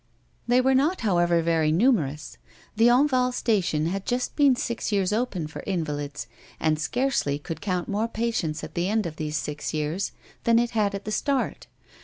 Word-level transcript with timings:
They 0.47 0.61
were 0.61 0.73
not, 0.73 1.01
however, 1.01 1.43
very 1.43 1.71
numerous. 1.71 2.39
The 2.75 2.87
Enval 2.87 3.31
station 3.35 3.85
had 3.85 4.03
just 4.07 4.35
been 4.35 4.55
six 4.55 4.91
years 4.91 5.13
open 5.13 5.45
for 5.45 5.61
invalids, 5.67 6.25
and 6.59 6.79
scarcely 6.79 7.37
could 7.37 7.61
count 7.61 7.87
more 7.87 8.07
patients 8.07 8.63
at 8.63 8.73
the 8.73 8.87
end 8.89 9.05
of 9.05 9.17
these 9.17 9.37
six 9.37 9.75
years 9.75 10.11
than 10.43 10.57
it 10.57 10.71
had 10.71 10.95
at 10.95 11.05
the 11.05 11.11
start. 11.11 11.67